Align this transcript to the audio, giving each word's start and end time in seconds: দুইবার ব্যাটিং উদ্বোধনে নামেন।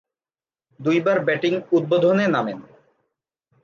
দুইবার 0.79 1.17
ব্যাটিং 1.19 1.53
উদ্বোধনে 1.71 2.25
নামেন। 2.27 2.59